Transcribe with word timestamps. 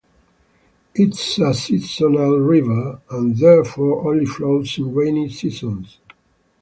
It 0.95 1.09
is 1.09 1.37
a 1.37 1.53
seasonal 1.53 2.39
river, 2.39 2.99
and 3.11 3.37
therefore 3.37 4.09
only 4.09 4.25
flows 4.25 4.79
in 4.79 4.95
rainy 4.95 5.29
seasons. 5.29 5.99